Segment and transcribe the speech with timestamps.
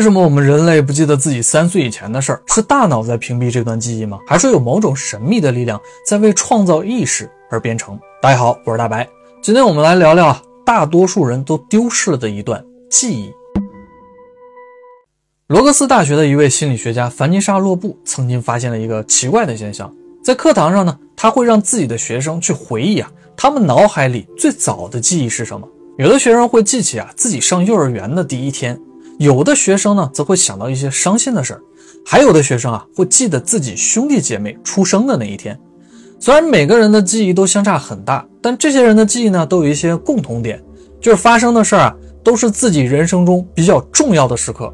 [0.00, 2.42] 为什么我们人类不记得自己三岁以前的事儿？
[2.46, 4.18] 是大脑在屏蔽这段记忆吗？
[4.26, 8.00] 还是有某种神秘的力量在为创造意识而编程？
[8.22, 9.06] 大家好，我是大白，
[9.42, 13.30] 今天我们来聊聊啊，大多数人都丢失了的一段记忆。
[15.48, 19.94] 罗格斯大学的一位心理学家凡妮莎·洛布曾经发现了一个奇怪的现象，
[20.24, 25.68] 在课堂上呢，他会让自己的学生去回忆啊，他们脑海里最早的记忆是什么。
[25.98, 28.80] 有的学生会记起啊自己上幼儿园的第一天，
[29.20, 31.60] 有的学生呢则会想到一些伤心的事儿，
[32.06, 35.60] 还有的学生啊会记得自己兄弟姐妹出生的那一天。
[36.18, 40.58] 虽然每个人的记忆都相差很大，但这些人的记忆呢都有一些共同点，
[41.02, 44.72] 就是发生的事儿啊都是自己人生中比较重要的时刻。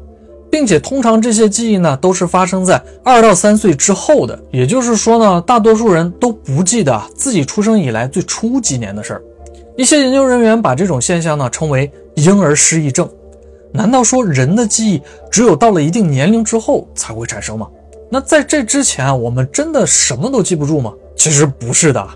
[0.49, 4.41] 并且通常这些记忆呢，都是发生在二到三岁之后的。
[4.49, 9.21] 也就是说呢，大多数人都不记得自己出生以来最初几年的事儿。
[9.75, 13.07] 一些研究人员把这种现象呢称为婴儿失忆症。
[13.71, 17.67] 难道说人的记忆只有到了一定年龄之后才会产生吗？
[18.09, 20.93] 那在这之前啊，我们真的什么都记不住吗？
[21.15, 22.07] 其实不是的。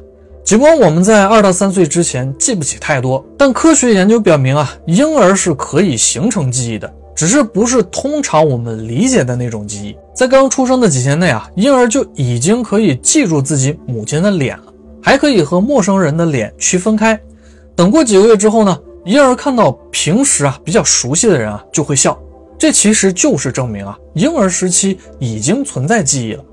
[0.43, 6.91] 尽管我们在二到三岁之前记不起太多，但科学研究表明啊，婴儿是可以形成记忆的。
[7.13, 14.63] 只是不是通常我们理解的那种记忆，在刚出生的几天内啊，婴儿就已经可以记住自己母亲的脸了，
[15.03, 17.19] 还可以和陌生人的脸区分开。
[17.75, 22.17] 等过几个月之后呢，婴儿看到平时啊比较熟悉的人啊就会笑，
[22.57, 26.43] 这其实就是证明啊，婴儿时期已经存在记忆了。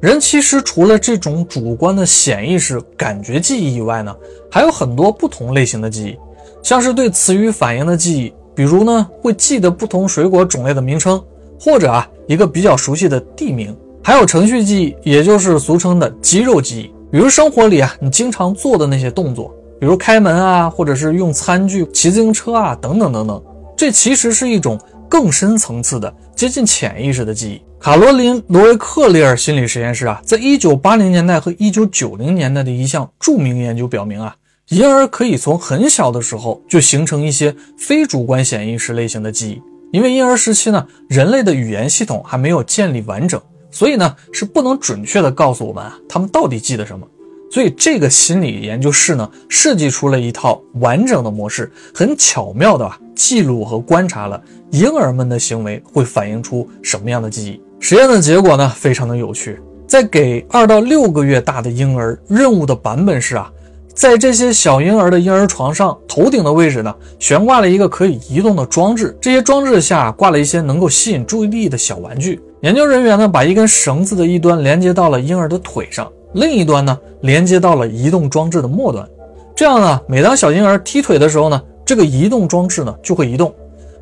[0.00, 4.14] 人其实除了这种主观的显意识感觉记忆以外呢，
[4.48, 6.16] 还有很多不同类型的记忆，
[6.62, 8.32] 像是对词语反应的记忆。
[8.54, 11.20] 比如呢，会记得不同水果种类的名称，
[11.60, 16.94] 或者啊一个比较熟悉的地名，还有程序记忆，也就是俗称的肌肉记忆。
[17.10, 23.42] 比如生活里啊你经常做的那些动作，比如开门啊，或者是用餐具、骑自行车啊，等等等等。
[23.76, 27.62] 这其实是一种更深层次的、接近潜意识的记忆。
[27.80, 34.34] 卡罗琳·罗维克利尔心理实验室啊，在一九八零年代和一九九零年代的一项著名研究表明啊。
[34.70, 47.06] 婴儿可以从很小的时候就形成一些非主观显意识类型的记忆，因为婴儿时期呢，人类的语言系统还没有建立完整，所以呢是不能准确的告诉我们啊他们到底记得什么。
[47.50, 57.60] 所以这个心理研究室呢设计出了一套完整的模式，很巧妙的啊记录和观察了婴儿们的行为会反映出什么样的记忆。
[57.80, 63.50] 实验的结果呢非常的有趣，在给二到六个月大的婴儿任务的版本是啊。
[63.94, 69.18] 在这些小婴儿的婴儿床上，头顶的位置呢，悬挂了一个可以移动的装置。
[69.20, 72.40] 这些装置下挂了一些能够吸引注意力的小玩具。
[72.60, 79.08] 研究人员呢，把一根绳子的一端连接到了婴儿的腿上，另一端呢，连接到了移动装置的末端。
[79.54, 83.52] 这样呢，每当小婴儿踢腿的时候呢，这个移动装置呢就会移动。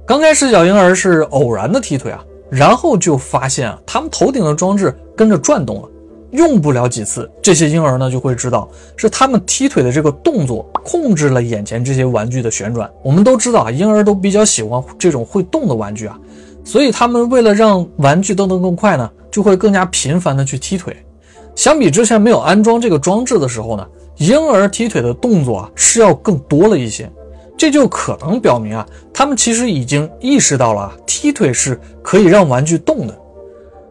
[0.05, 5.89] 刚开始，小婴儿是偶然的踢腿啊，然后就发现啊，他们头顶的装置跟着转动了。
[6.33, 12.91] 用不了几次，这些婴儿呢就会知道是他们踢腿的这个动作控制了眼前这些玩具的旋转。
[13.03, 16.19] 我们都知道啊，婴儿都比较喜欢这种会动的玩具啊，
[16.65, 20.95] 所以他们为了让玩具动得更快呢，就会更加频繁的去踢腿。
[21.57, 23.85] 相比之前没有安装这个装置的时候呢，
[24.19, 27.11] 婴儿踢腿的动作啊是要更多了一些。
[27.57, 33.19] 这就可能表明啊，他们其实已经意识到了踢腿是可以让玩具动的。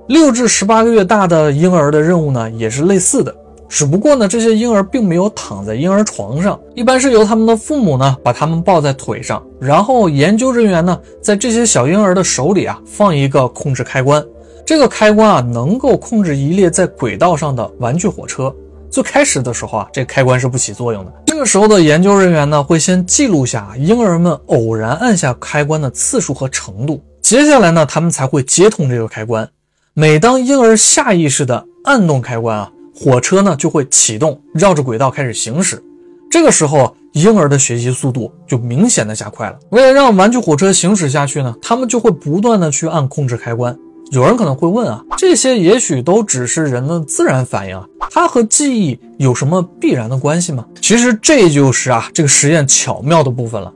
[0.08, 3.36] 六至十八个月大的婴儿的任务呢，也是类似的，
[3.68, 14.24] 只不过呢，这些婴儿并没有躺在婴儿床上，一般是由他们的父母呢把他们抱在腿上，然后研究人员呢在这些小婴儿的手里啊放一个控制开关，
[14.66, 18.53] 这个开关啊能够控制一列在轨道上的玩具火车。
[18.90, 21.14] 最开始的时候啊，这开关是不起作用的。
[21.28, 29.48] 这个时候的研究人员呢会先记录下婴儿们偶然按下开关的次数和程度，接下来呢他们才会接通这个开关。
[29.94, 35.84] 每当婴儿下意识地按动开关啊，火车呢就会启动，绕着轨道开始行驶。
[36.32, 39.59] 这个时候，婴儿的学习速度就明显的加快了。
[39.70, 43.78] 为了让玩具火车行驶下去呢，他们就会不断的去按控制开关。
[44.12, 50.66] 有人可能会问啊，这些也许都只是人的自然反应啊，它和记忆有什么必然的关系吗？
[50.82, 53.72] 其实这就是啊这个实验巧妙的部分了。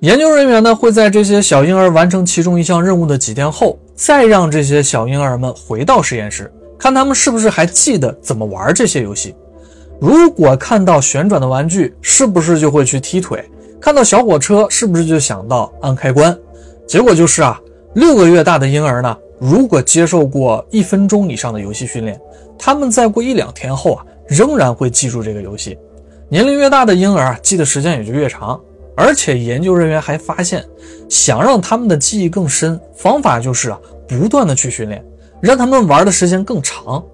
[0.00, 3.78] 研究人员呢会在这些小婴儿完成其中一项任务的几天后。
[3.96, 9.32] 再让这些小婴儿们回到实验室，看他们是不是还记得怎么玩这些游戏。
[10.00, 13.48] 如果看到旋转的玩具，是不是就会去踢腿？
[13.80, 16.36] 看到小火车，是不是就想到按开关？
[16.88, 17.56] 结果就是啊，
[17.94, 22.20] 六个月大的婴儿呢，如果接受过一分钟以上的游戏训练，
[22.58, 25.78] 他们再过一两天后啊，仍然会记住这个游戏。
[26.28, 28.60] 年龄越大的婴儿啊，记的时间也就越长。
[28.96, 30.64] 而且研究人员还发现，
[31.08, 35.04] 想让他们的记忆更深，方法就是啊，不断的去训练，
[35.42, 37.04] 让他们玩的时间更长。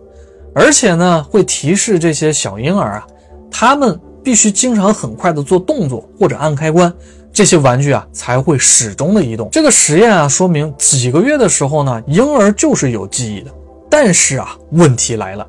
[0.54, 3.06] 而且呢，会提示这些小婴儿啊，
[3.50, 6.92] 他们必须经常很快的做动作或者按开关，
[7.40, 9.48] 这些玩具啊才会始终的移动。
[9.50, 13.50] 这个实验啊，说明几个月的时候呢，婴儿就是有记忆的。
[13.88, 15.46] 但是啊，问题来了，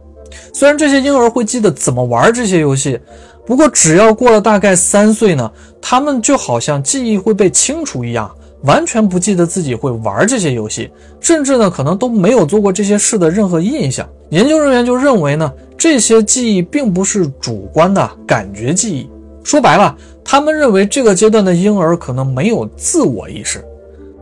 [0.54, 2.98] 虽然这些婴儿会记得怎么玩这些游戏，
[3.46, 5.52] 不过只要过了大概三岁呢，
[5.82, 8.34] 他们就好像记忆会被清除一样。
[8.62, 10.90] 完全不记得自己会玩这些游戏，
[11.20, 14.08] 甚至呢可能都没有做过这些事的任何印象。
[14.30, 19.10] 研究人员就认为呢，这些记忆并不是主观的感觉记忆。
[19.44, 23.64] 说白了，他们认为这个阶段的婴儿可能没有自我意识。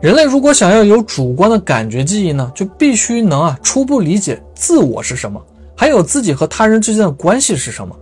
[0.01, 5.41] 人类如果想要有主观的感觉记忆呢，就必须能啊初步理解自我是什么，
[5.75, 7.95] 还有自己和他人之间的关系是什么。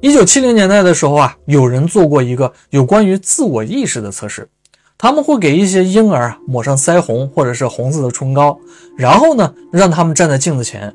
[0.00, 4.48] 一九七零年代的时候啊，有人做过一个有关于自我意识的测试。
[4.96, 8.56] 他们会给一些婴儿啊抹上腮红或者是红色的唇膏，
[8.96, 10.94] 然后呢，让他们站在镜子前。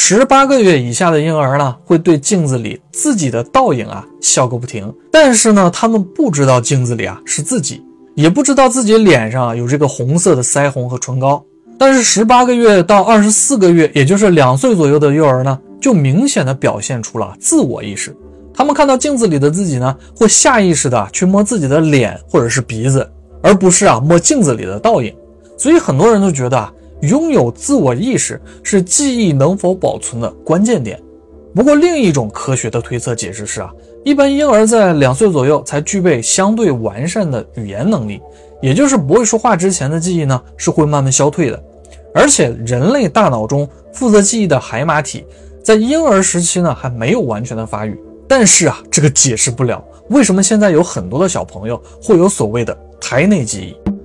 [0.00, 4.94] 十八个月以下的婴儿呢，会对镜子里自己的倒影啊笑个不停。
[5.10, 7.82] 但是呢，他们不知道镜子里啊是自己，
[8.14, 11.44] 也不知道自己脸上有这个红色的腮红和唇膏。
[11.76, 18.16] 但是十八个月到二十四个月，也就是两岁左右的幼儿呢，就明显的表现出了自我意识。
[18.54, 23.06] 他们看到镜子里的自己呢，会下意识的去摸自己的脸或者是鼻子。
[23.42, 25.12] 而不是啊摸镜子里的倒影，
[25.56, 26.72] 所以很多人都觉得啊
[27.02, 31.00] 拥有自我意识是记忆能否保存的关键点。
[31.54, 33.70] 不过另一种科学的推测解释是啊，
[34.04, 38.20] 一般婴儿在两岁左右才具备相对完善的语言能力，
[38.60, 41.62] 也就是不会说话之前的记忆呢是会慢慢消退的。
[42.14, 45.24] 而且人类大脑中负责记忆的海马体
[45.62, 47.98] 在婴儿时期呢还没有完全的发育。
[48.26, 52.76] 但是啊这个解释不了为什么现在有很多的小朋友会有所谓的。
[53.00, 53.97] 胎内记忆。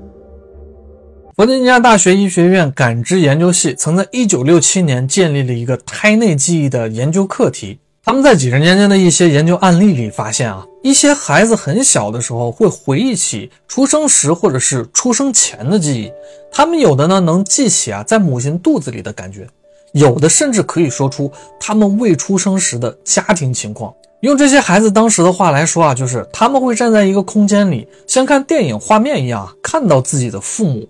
[1.36, 7.80] 弗吉尼亚大学医学院感知研究系曾在1967年建立了一个胎内记忆的研究课题。
[8.04, 16.12] 他们在几十年间的一些研究案例里发现啊，一些孩子很小的时候会回忆起出生时或者是出生前的记忆。
[16.52, 19.48] 他们有的呢能记起啊在母亲肚子里的感觉，
[19.94, 23.92] 有的甚至可以说出他们未出生时的家庭情况。
[24.20, 30.88] 用这些孩子当时的话来说啊，就是他们会站在一个空间里，像看电影画面一样看到自己的父母。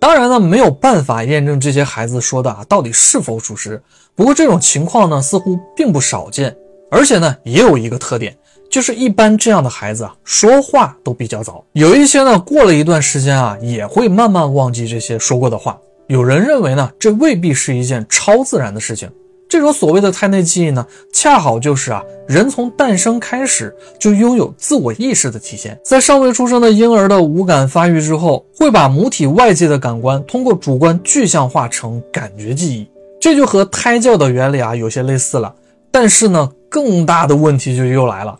[0.00, 3.80] 当然呢，没有办法验证这些孩子说的啊到底是否属实。
[4.14, 6.56] 不过这种情况呢，似乎并不少见，
[6.90, 8.34] 而且呢，也有一个特点，
[8.70, 11.62] 就是一般这样的孩子啊，说话都比较早。
[11.74, 15.78] 有一些呢，过了一段时间啊，也会慢慢忘记这些说过的话。
[16.08, 19.08] 有人认为呢，这未必是一件超自然的事情。
[19.50, 25.76] 这种所谓的胎内记忆呢，恰好就是啊，人从诞生开始就拥有自我意识的体现。
[25.84, 32.88] 在尚未出生的婴儿的五感发育之后，会把母体外界的感官通过主观具象化成感觉记忆，
[33.20, 35.52] 这就和胎教的原理啊有些类似了。
[35.90, 38.38] 但是呢，更大的问题就又来了，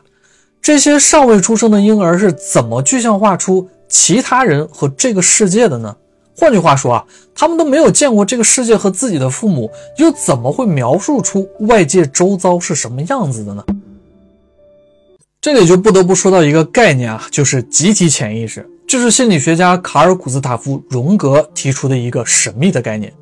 [0.63, 5.97] 这些尚未出生的婴儿是怎么具象化出其他人和这个世界的呢？
[6.37, 7.05] 换句话说啊，
[7.35, 13.65] 他们都没有见过这个世界和自己的父母，又怎么会描述出外界周遭是什么样子的呢？
[15.41, 18.69] 这里就不得不说到一个概念啊，就是集体潜意识。
[18.87, 23.13] 这是心理学家卡尔·古斯塔夫·荣格提出的一个神秘的概念。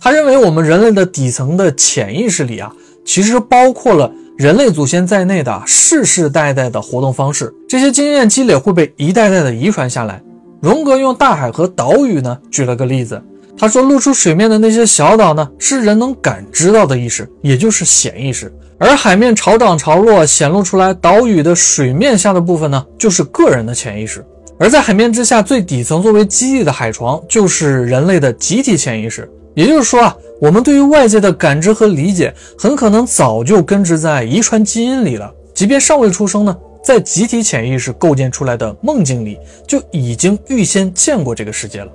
[0.00, 2.72] 他认为我们人类的底层的潜意识里啊，
[3.04, 10.22] 其实包括了人类祖先在内的世世代代的活动方式，这些经验积累会被一代代的遗传下来。
[10.60, 13.22] 荣格用大海和岛屿呢举了个例子，
[13.56, 18.48] 他说露出水面的那些小岛呢是人能感知到的意识，也就是显意识；
[18.78, 24.24] 而海面潮涨潮落显露出来岛屿的水面下的部分呢，就是个人的潜意识。
[24.58, 29.30] 而在海面之下最底层作为基地的海床，就是人类的集体潜意识。
[29.54, 36.56] 也就是说啊，我们对于外界的感知和理解，很可能早就根植在遗传基因里了，即便尚未出生呢。
[36.88, 41.92] 在集体潜意识构建出来的梦境里，就已经预先见过这个世界了。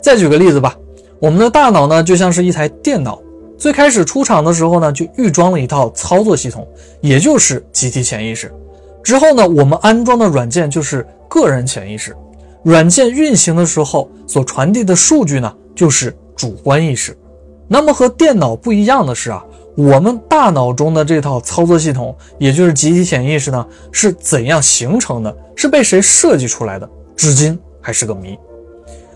[0.00, 0.74] 再举个例子吧，
[1.18, 3.20] 我们的大脑呢，就像是一台电脑，
[3.58, 6.66] 最开始出厂的时候呢，就预装了一套操作系统，
[7.02, 8.50] 也就是集体潜意识。
[9.02, 12.16] 之后呢，我们安装的软件就是个人潜意识。
[12.62, 17.14] 软件运行的时候所传递的数据呢，就是主观意识。
[17.68, 19.44] 那么和电脑不一样的是啊。
[19.80, 25.34] 我们大脑中的这套操作系统，也就是集体潜意识呢，是怎样形成的？
[25.56, 26.86] 是被谁设计出来的？
[27.16, 28.38] 至今还是个谜。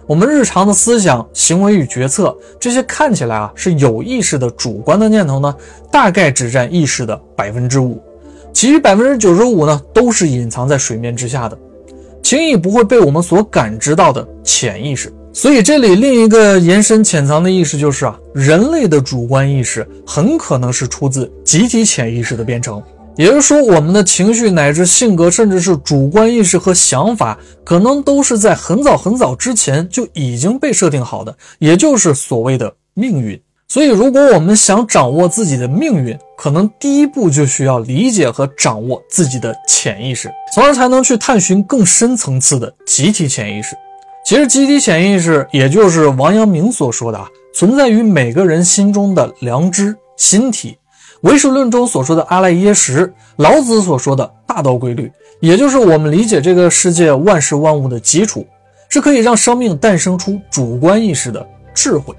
[0.07, 5.55] 我们日常的思想、行为与决策，这些看起来啊是有意识的主观的念头呢，
[5.93, 8.03] 大概只占意识的百分之五，
[8.55, 11.59] 其余百分之九十五呢，都是隐藏在水面之下的。
[12.23, 15.13] 轻易不会被我们所感知到的潜意识。
[15.37, 22.81] 所以这里另一个延伸潜藏的意识就是啊，人类的主观意识很可能是出自集体潜意识的编程。
[23.17, 33.41] 也就是说，我们的情绪乃至性格，甚至是主观意识和想法，可能都是在很早很早之前就已经被设定好的，也就是所谓的命运。
[33.67, 43.75] 所以，如果我们想掌握自己的命运，可能第一步就需要理解和掌握自己的潜意识，从而才能去探寻更深层次的集体潜意识。
[44.25, 50.79] 其实，集体潜意识也就是王阳明所说的啊，存在于每个人心中的良知心体。
[51.21, 58.47] 唯识论中所说的阿赖耶识，老子所说的大道规律，也就是我们理解这个世界万事万物的基础，
[58.89, 62.15] 是可以让生命诞生出主观意识的智慧。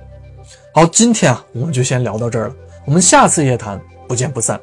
[0.76, 4.60] 好，今天啊，我们就先聊到这儿了，我们下次夜谈不见不散。